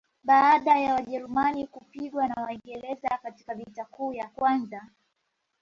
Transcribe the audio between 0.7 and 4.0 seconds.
ya wajerumani kupigwa na waingereza katika vita